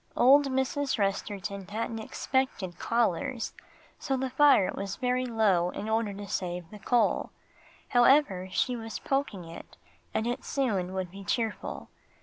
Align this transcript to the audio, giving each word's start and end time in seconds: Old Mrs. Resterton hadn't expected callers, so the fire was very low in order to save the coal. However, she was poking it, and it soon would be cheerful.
Old 0.15 0.47
Mrs. 0.47 0.97
Resterton 0.97 1.67
hadn't 1.69 1.99
expected 1.99 2.79
callers, 2.79 3.53
so 3.99 4.17
the 4.17 4.31
fire 4.31 4.71
was 4.73 4.95
very 4.95 5.27
low 5.27 5.69
in 5.69 5.87
order 5.87 6.11
to 6.11 6.27
save 6.27 6.67
the 6.71 6.79
coal. 6.79 7.29
However, 7.89 8.47
she 8.49 8.75
was 8.75 8.97
poking 8.97 9.43
it, 9.45 9.77
and 10.11 10.25
it 10.25 10.43
soon 10.43 10.95
would 10.95 11.11
be 11.11 11.23
cheerful. 11.23 11.89